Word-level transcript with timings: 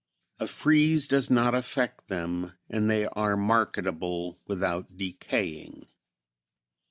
A 0.39 0.47
freeze 0.47 1.07
does 1.07 1.29
not 1.29 1.53
affect 1.53 2.07
them 2.07 2.53
and 2.67 2.89
they 2.89 3.05
are 3.05 3.37
marketable 3.37 4.39
without 4.47 4.97
decaying. 4.97 5.89